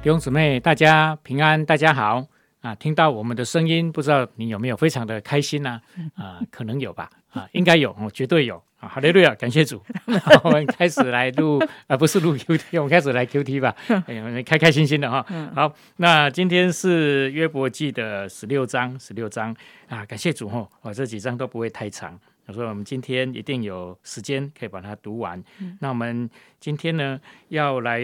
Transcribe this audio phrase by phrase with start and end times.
[0.00, 2.24] 弟兄姊妹，大家平安，大家好
[2.60, 2.72] 啊！
[2.76, 5.80] 听到我们的声音，不知道你有没有非常的开心呢？
[6.14, 8.88] 啊，可能有吧，啊，应该有，绝对有啊！
[8.88, 9.82] 好嘞，瑞啊，感谢主，
[10.44, 13.74] 我们开始来录啊，不是录 Q T，我们开始来 Q T 吧，
[14.06, 15.26] 哎呀开开心心的哈。
[15.54, 19.54] 好，那今天是约伯记的十六章，十六章
[19.88, 22.18] 啊，感谢主哈，我这几章都不会太长。
[22.46, 25.42] 我说我们今天一定有时间可以把它读完。
[25.80, 26.30] 那我们
[26.60, 28.00] 今天呢要来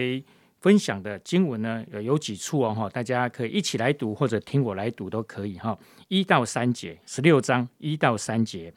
[0.65, 5.77] 分享的经文呢有有几处哦哈，大家可以一起来读或者听我来读都可以哈。
[6.07, 8.73] 一到三节，十六章一到三节，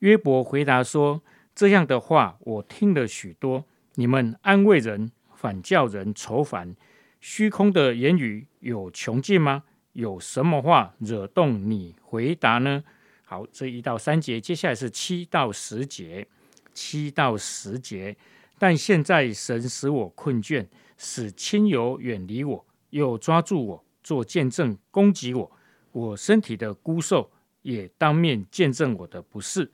[0.00, 1.22] 约伯回答说
[1.56, 6.76] ：“这样的话我听了许多，你们安慰人，反叫人愁烦。
[7.22, 9.64] 虚空的言语有穷尽吗？
[9.94, 12.84] 有什么话惹动你回答呢？”
[13.24, 16.26] 好，这一到三节，接下来是七到十节，
[16.74, 18.14] 七到十节。
[18.62, 20.64] 但现在神使我困倦，
[20.96, 25.50] 使亲友远离我，又抓住我做见证，攻击我。
[25.90, 27.28] 我身体的孤瘦
[27.62, 29.72] 也当面见证我的不是。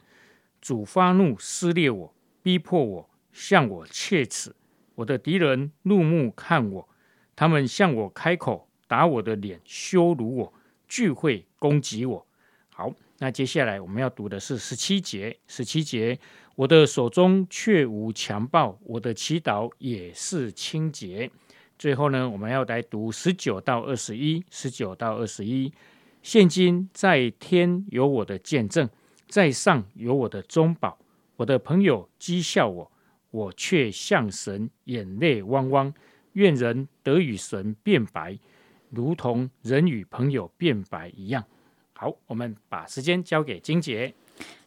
[0.63, 4.57] 主发怒撕裂我，逼迫我，向我切齿。
[4.95, 6.89] 我的敌人怒目看我，
[7.37, 10.55] 他们向我开口，打我的脸，羞辱我，
[10.89, 12.27] 聚会攻击我。
[12.71, 12.95] 好。
[13.21, 16.19] 那接下来我们要读的是十七节，十七节，
[16.55, 21.31] 我的手中却无强暴，我的祈祷也是清洁。
[21.77, 25.73] 最后呢，我们要来读十九到二十一，十九到二十一。
[26.23, 28.89] 现今在天有我的见证，
[29.29, 30.99] 在上有我的中保。
[31.37, 32.93] 我的朋友讥笑我，
[33.31, 35.93] 我却向神眼泪汪汪。
[36.35, 38.39] 愿人得与神变白，
[38.91, 41.45] 如同人与朋友变白一样。
[42.01, 44.15] 好，我们把时间交给金姐。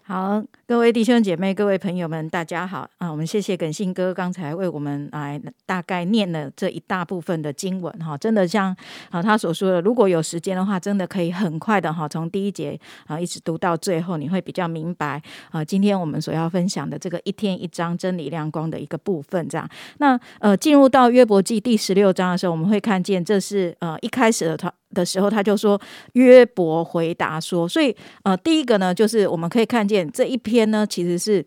[0.03, 3.09] 好，各位弟兄姐妹、各位朋友们，大家好啊！
[3.09, 8.75] 我们谢谢耿信哥刚才为我们来大概念了这一大部分的经文哈，真的像
[9.09, 12.77] 啊他所说的，如果有时间的话，真的可以很快的哈，从第一节
[13.07, 15.21] 啊一直读到最后，你会比较明白
[15.51, 15.63] 啊。
[15.63, 19.69] 今天我们所要分享的这个一天一章真理亮光的一个部分，这样。
[19.99, 24.73] 那呃，进入到约伯记第十六章的时候，我们会看见这是呃一开始的他。
[24.93, 25.79] 的时候，他就说
[26.13, 31.45] 约伯回答说，所以呃，第一个呢，就是我们可以看见这一篇呢，其实是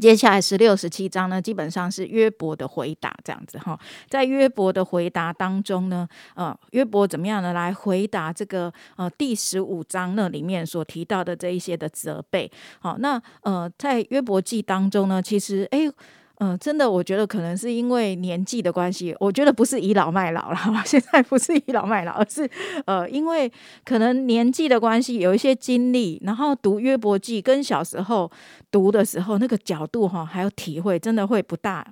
[0.00, 3.78] 接下来十六、十七章呢，基本上是约伯的回答这样子哈。
[4.08, 12.50] 在约伯的回答当中呢，呃，约伯怎么样的来回答这个呃第十五章那里面所提到的这一些的责备？
[12.78, 15.90] 好，那呃，在约伯记当中呢，其实哎。
[16.42, 22.48] 嗯，真的，我觉得可能是因为年纪的关系，我觉得不是倚老卖老了， 现在不是倚老卖老，而是
[22.86, 23.52] 呃，因为
[23.84, 28.30] 可能年纪的关系，有一些经历，然后读约伯记跟小时候
[28.70, 31.86] 读的时候那个角度哈，还有体会，真的会不大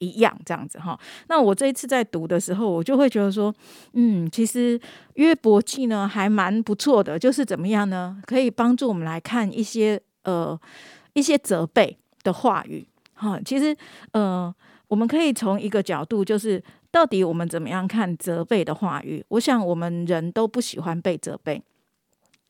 [0.00, 1.00] 一样这样子哈。
[1.28, 3.54] 那我这一次在读的时候，我就会觉得说，
[3.94, 4.78] 嗯，其实
[5.14, 8.18] 约伯记呢还蛮不错的，就是怎么样呢？
[8.26, 10.60] 可以帮助我们来看一些呃
[11.14, 12.86] 一些责备的话语。
[13.14, 13.76] 哈，其实，
[14.12, 14.54] 呃，
[14.88, 19.24] 我们可以从一个角度，就是到底我们怎么样看责备的话语？
[19.28, 21.62] 我想，我们人都不喜欢被责备，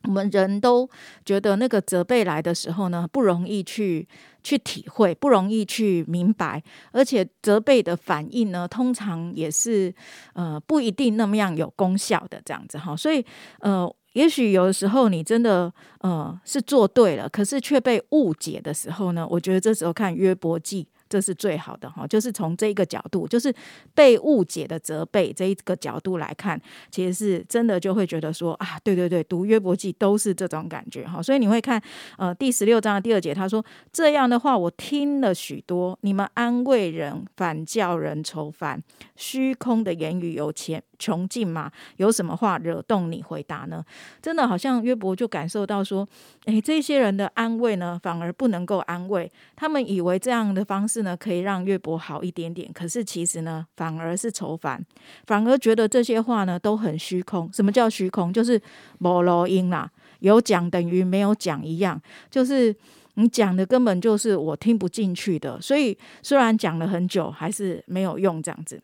[0.05, 0.89] 我们人都
[1.25, 4.09] 觉得那个责备来的时候呢，不容易去
[4.43, 9.95] 去体会，不容易去明白，而且责备的反应呢，通常也是
[10.33, 13.25] 呃不一定那么样有功效的这样子哈，所以
[13.61, 13.95] 呃。
[14.15, 19.25] 也许有的时候你真的呃是做对了，可是却被误解的时候呢？
[19.31, 20.89] 我觉得这时候看约伯记。
[21.15, 23.55] 这是最好的哈，就是从这一个角度，就是
[23.95, 26.61] 被误解的责备这一个角度来看，
[26.91, 31.23] 其实是真的就会觉得说啊，对对对，读约伯记都是这种感觉哈。
[31.23, 31.81] 所以你会看
[32.19, 38.83] 呃第十六章的第二节，他说这样的话我听了许多，你们安慰人，反叫人愁烦，
[39.15, 41.71] 虚空的言语有钱穷尽吗？
[41.99, 43.85] 有什么话惹动你回答呢？
[44.21, 46.09] 真的好像约伯就感受到说，
[46.47, 51.04] 诶，这些人的安慰呢，反而不能够安慰他们，以为这样的方式。
[51.05, 54.85] 呢，可以让岳伯好一点点，可是其实呢，反而是愁烦，
[55.27, 57.49] 反而觉得这些话呢都很虚空。
[57.53, 58.33] 什么叫虚空？
[58.33, 58.61] 就是
[58.99, 62.75] 无录音啦，有讲等于没有讲一样，就是
[63.15, 65.61] 你讲的根本就是我听不进去的。
[65.61, 68.83] 所以虽然讲了很久，还是没有用这样子。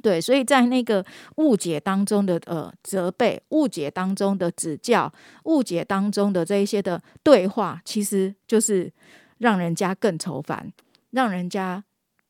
[0.00, 1.04] 对，所以在那个
[1.38, 5.12] 误解当中的呃责备，误解当中的指教，
[5.44, 8.92] 误解当中的这一些的对话，其实就是
[9.38, 10.72] 让人家更愁烦。
[11.10, 11.82] 让人家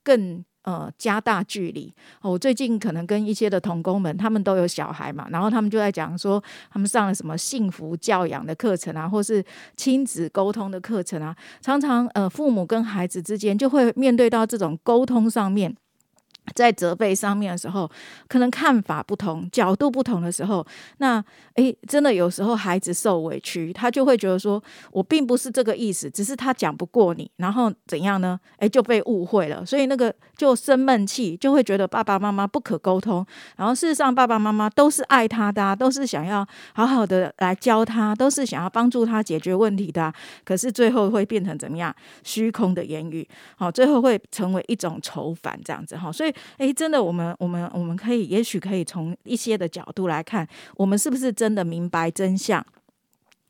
[0.03, 1.95] 更呃加大距离。
[2.23, 9.45] 我最近可能跟一些的童工们，他们都有小孩嘛，然后他们就在讲说，他们上了什么幸福教养的课程啊，或是
[9.77, 15.75] 亲子沟通的课程啊，常常呃父母跟孩子之间就会面对到这种沟通上面。
[16.55, 17.91] 在责备上面的时候，
[18.29, 20.67] 可能看法不同、角度不同的时候，
[20.99, 21.23] 那
[21.55, 24.63] 诶，真的有时候孩子受委屈，他就会觉得说，
[24.93, 28.39] 我并不是这个意思，只是他讲不过你，然后怎样呢？
[28.59, 33.27] 诶，就被误会了，所以那个就生闷气，就会觉得爸爸妈妈不可沟通。
[33.57, 40.13] 然后事实上，爸爸妈妈都是爱他的，都是想要好好的来教他，都是想要帮助他解决问题的。
[40.45, 41.95] 可是最后会变成怎么样？
[42.23, 46.35] 虚空的言语，好，最后会成为一种仇反这样子哈，所以。
[46.57, 50.47] 哎，真的，我们我们我们可以，也许可以从一些的角度来看，
[50.77, 52.65] 我们是不是真的明白真相？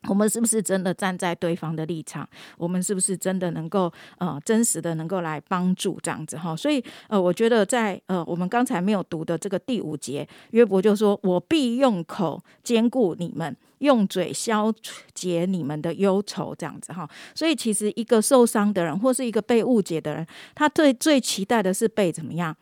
[0.08, 2.26] 我们是不是真的站在对方的立场？
[2.56, 6.55] 我们是不是真的能够呃真实的能够来帮助这样子哈？
[6.55, 14.73] 所以呃，我觉得在呃我们刚才没有读的这个第五节，约伯就说：“我必用口兼顾你们，用嘴消
[15.14, 17.06] 解你们的忧愁。”这样子哈。
[17.34, 20.25] 所以其实一个受伤的人，或是一个被误解的人，
[20.55, 22.56] 他最最期待的是被怎么样？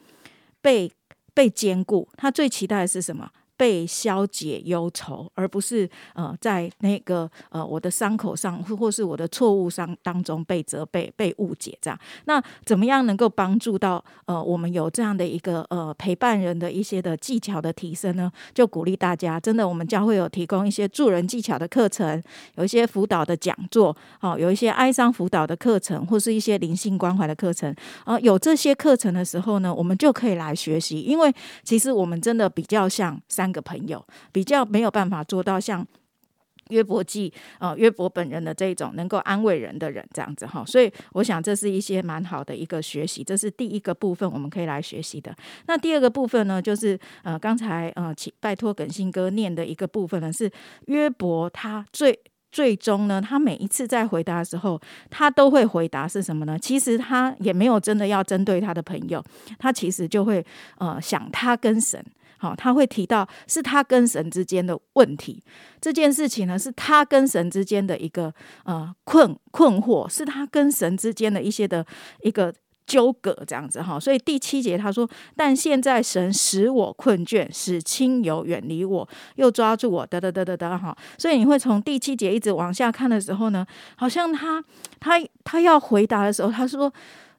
[0.66, 0.90] 被
[1.32, 3.30] 被兼顾，他最期待的是什么？
[3.56, 11.98] 被消解忧愁，而不是呃，在那个呃我的伤口上，或或是我的错误上当中被责备、被误解这样。
[12.26, 18.30] 那怎么样能够帮助到呃我们有这样的一个呃陪伴人的一些的技巧的提升呢？
[18.52, 22.22] 就鼓励大家，真的我们将会有提供一些助人技巧的课程，
[22.56, 27.74] 有一些辅导的讲座，哦，有一些哀伤辅导的课程，或是一些灵性关怀的课程。
[28.04, 31.32] 啊，有这些课程的时候呢，我们就可以来学习，因为
[31.64, 33.45] 其实我们真的比较像三。
[33.46, 35.86] 三个朋友比较没有办法做到像
[36.70, 45.32] 约伯记呃约伯本人的这种能够安慰人的人这样子哈，所以我想这是一些蛮好的一个学习，这是第一个部分我们可以来学习的。
[45.68, 50.50] 那第二个部分呢，就是呃刚才呃拜托耿信哥念的一个部分呢，是
[50.86, 52.18] 约伯他最
[52.50, 56.58] 最终呢，他每一次在回答的时候，他都会回答是什么呢？
[56.58, 59.24] 其实他也没有真的要针对他的朋友，
[59.56, 60.44] 他其实就会
[60.78, 62.04] 呃想他跟神。
[62.38, 65.42] 好，他会提到是他跟神之间的问题，
[65.80, 68.32] 这件事情呢是他跟神之间的一个
[68.64, 71.84] 呃困困惑，是他跟神之间的一些的
[72.22, 72.52] 一个
[72.86, 73.98] 纠葛这样子哈。
[73.98, 83.66] 所以第七节他说：“但现在神使我困倦，使亲友远离我，又抓住我，得得得得得哈。”所以你会从第七节一直往下看的时候呢，
[83.96, 84.62] 好像他
[85.00, 86.92] 他他要回答的时候，他说：“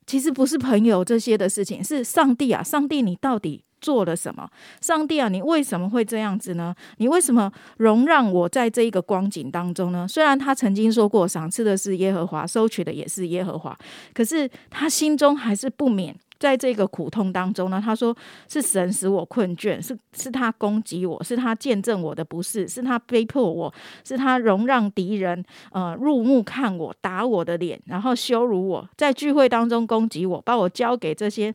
[0.08, 4.50] 其实不是朋友这些的事情，是上帝啊，上帝，你到底？”做了什么？
[4.82, 6.74] 上帝啊，你为什么会这样子呢？
[6.98, 10.08] 你为什么容让我在这一个光景当中呢？
[10.08, 13.78] 虽然他曾经说过，赏赐的是耶和华，收取的也是耶和华，
[14.14, 17.82] 可是他心中还是不免在这个苦痛当中呢。
[17.84, 18.16] 他说
[18.48, 31.54] ：“是神使我困倦，是是他攻击我，是他见证我的不是，是他逼迫我，是他容让敌人呃入目看我，打我的脸，然后羞辱我，在聚会当中攻击我，把我交给这些。”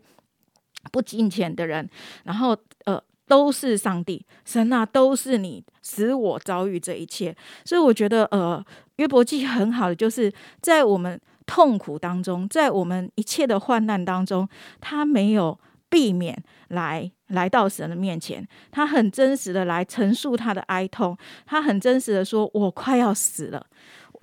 [0.91, 1.89] 不金钱的人，
[2.25, 7.35] 然后呃，都是上帝神啊，都是你使我遭遇这一切。
[7.65, 8.65] 所以我觉得呃，
[8.97, 14.49] 约伯记很好的，就是在我们痛苦当中，在我们一切的患难当中，
[14.81, 21.17] 他没有避免来来到神的面前，他很真实的来陈述他的哀痛，
[21.47, 23.67] 他很真实的说，我快要死了。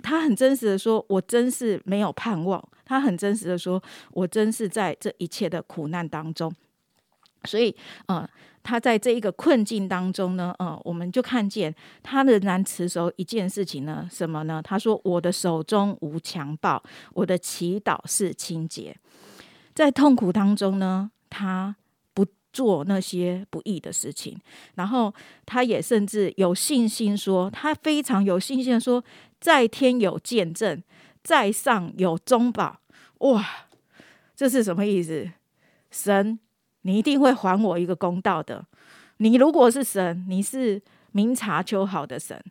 [0.02, 6.52] 他很真实的说：“我真是没有盼望。”他很真实的说：“我真是在这一切的苦难当中。”
[7.44, 7.74] 所以，
[8.06, 8.28] 呃，
[8.62, 14.60] 他在这一个困境当中呢，呃，我们就看见他仍然持守一件事情呢，什么呢？
[14.62, 16.82] 他说：“我的手中无强暴，
[17.14, 18.96] 我的祈祷是清洁。”
[19.74, 21.76] 在痛苦当中呢，他
[22.12, 22.26] 不。
[22.52, 24.36] 做那些不义的事情，
[24.74, 25.14] 然后
[25.46, 29.00] 他也甚至有信心说，他非常有信心说，
[29.40, 30.82] 在天有见证，
[31.24, 32.80] 在上有中保。
[33.18, 33.44] 哇，
[34.36, 35.30] 这是什么意思？
[35.90, 36.38] 神，
[36.82, 38.66] 你一定会还我一个公道的。
[39.16, 40.80] 你如果是神，你是
[41.12, 42.42] 明察秋毫的神，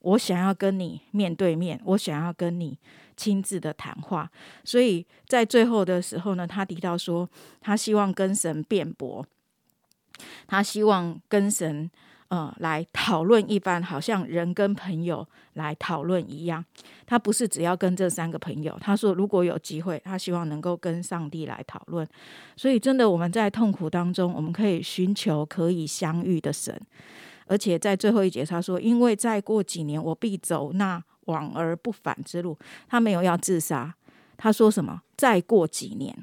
[0.00, 2.78] 我想要跟你面对面，我想要跟你
[3.16, 4.30] 亲自的谈话。
[4.62, 7.28] 所以在最后的时候呢，他提到说，
[7.60, 9.26] 他希望跟神辩驳。
[10.46, 11.90] 他希望跟神
[12.28, 16.64] 呃来讨论一番，好像人跟朋友来讨论一样。
[17.06, 22.06] 他不是只要跟这三个朋友，他说如果有机会，他希望能够跟上帝来讨论。
[22.56, 26.80] 所以真的我们在痛苦当中，我们可以寻求可以相遇的神。
[27.46, 32.58] 而且在最后一节他说，因为再过几年，我必走那往而不返之路。
[32.88, 33.94] 他没有要自杀，
[34.36, 35.02] 他说什么？
[35.16, 36.16] 再过几年，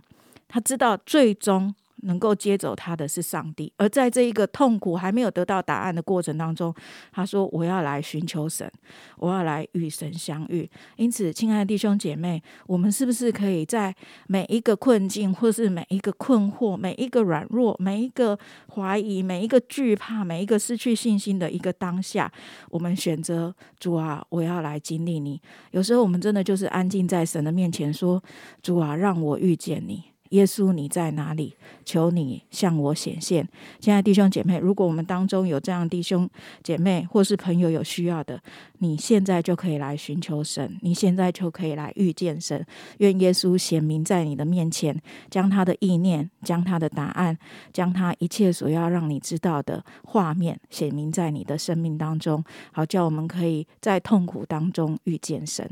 [0.50, 1.74] 他知道最终。
[2.04, 3.72] 能够接走他的是上帝。
[3.78, 6.74] 而在这一个痛苦还没有得到答案的过程当中，
[7.12, 8.72] 他说：“我要来寻求神，
[9.18, 13.96] 我要来与神相遇。”因此，亲爱的弟兄姐妹，我们是不是可以在
[14.28, 18.38] 每一个困境，或是每一个困惑、每一个软弱、每一个
[18.76, 22.32] 怀疑、每一个惧怕、每一个失去信心的一个当下，
[22.70, 25.42] 我们选择主啊，我要来经历你。
[25.72, 28.24] 有时候，我们真的就是安静在神的面前，说
[28.62, 30.04] ：“主啊，让我遇见你。”
[30.34, 31.56] 耶稣，你在哪里？
[31.86, 33.48] 求你向我显现。
[33.80, 36.28] 亲爱的弟兄姐妹，如果我们当中有这样弟兄
[36.64, 38.42] 姐妹或是朋友有需要的，
[38.80, 42.66] 你现在就可以来寻求神，你现在就可以来遇见神。
[42.98, 45.00] 愿耶稣显明在你的面前，
[45.30, 47.38] 将他的意念、将他的答案、
[47.72, 55.70] 将他一切所要让你知道的画面显明在你的生命当中，好叫我们可以在痛苦当中遇见神。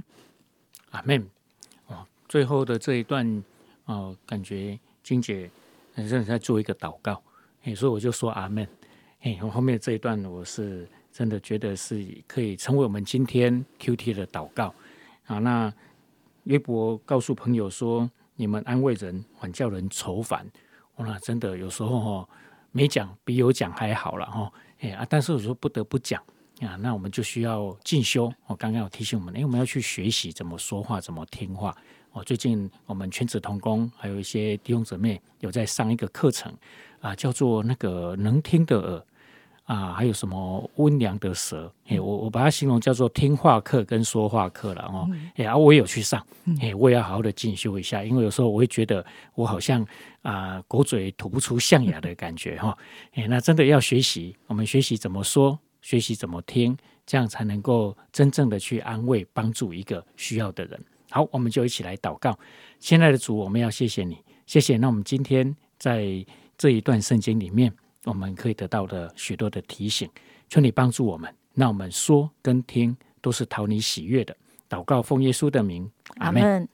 [0.91, 1.25] 阿门。
[1.87, 3.43] 哦，最后的这一段。
[3.85, 5.49] 哦，感觉金姐
[5.93, 7.21] 很认真在做一个祷告，
[7.63, 8.67] 哎，所以我就说阿门。
[9.21, 14.73] 哎，我后面这一段我是真的觉得是可以成为我们今天 Q T 的祷告
[15.25, 15.37] 啊。
[15.37, 15.71] 那
[16.45, 20.49] 约伯告诉朋友说：“你们安慰人，反叫人愁烦。”
[20.97, 22.29] 那真的有时候哈，
[22.71, 24.51] 没讲比有讲还好了哈。
[24.79, 26.19] 哎啊，但是我说不得不讲
[26.61, 28.31] 啊，那我们就需要进修。
[28.47, 31.75] 我刚刚有提醒我们，哎，我们要去学习怎么说话，怎么听话。
[32.13, 36.53] 哦，最近我们全职同工还有一些弟兄姊妹有在上一个课程
[36.99, 39.05] 啊，叫做那个能听的耳
[39.63, 46.21] 啊，还有什么温良的舌，哎，我我把它形容叫做听话课跟说话课了哦，哎啊，我也有去上，
[46.59, 49.85] 哎，我也要好好的进修一下，因为有时候我会觉得我好像
[50.21, 52.77] 啊，狗嘴吐不出象牙的感觉哈，
[53.13, 56.75] 哎，那真的要学习，我们学习怎么说，学习怎么听，
[57.05, 60.83] 这样才能够真正的去安慰帮助一个需要的人。
[61.11, 62.37] 好，我们就一起来祷告。
[62.79, 64.77] 亲爱的主，我们要谢谢你，谢谢。
[64.77, 66.25] 那我们今天在
[66.57, 67.71] 这一段圣经里面，
[68.05, 70.09] 我们可以得到的许多的提醒，
[70.49, 71.31] 求你帮助我们。
[71.53, 74.35] 那我们说跟听都是讨你喜悦的。
[74.69, 76.67] 祷告奉耶稣的名，阿门。